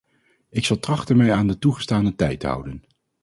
Ik 0.49 0.65
zal 0.65 0.79
trachten 0.79 1.17
mij 1.17 1.33
aan 1.33 1.47
de 1.47 1.57
toegestane 1.57 2.15
tijd 2.15 2.39
te 2.39 2.47
houden. 2.47 2.83